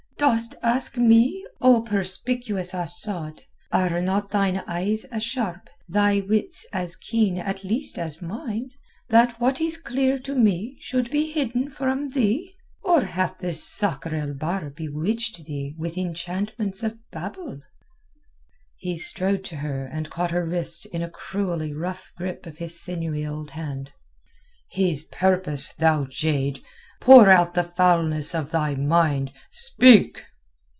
[0.17, 3.41] "Dost ask me, O perspicuous Asad?
[3.71, 8.69] Are not thine eyes as sharp, thy wits as keen at least as mine,
[9.09, 12.53] that what is clear to me should be hidden from thee?
[12.83, 17.61] Or hath this Sakr el Bahr bewitched thee with enchantments of Babyl?"
[18.77, 22.79] He strode to her and caught her wrist in a cruelly rough grip of his
[22.79, 23.91] sinewy old hand.
[24.69, 26.59] "His purpose, thou jade!
[27.01, 29.31] Pour out the foulness of thy mind.
[29.49, 30.23] Speak!"